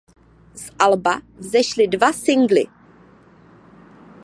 Z 0.55 0.65
alba 0.79 1.21
vzešly 1.39 1.87
dva 1.87 2.11
singly. 2.13 2.65